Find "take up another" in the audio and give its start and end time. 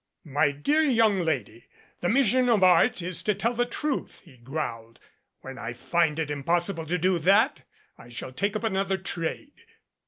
8.33-8.97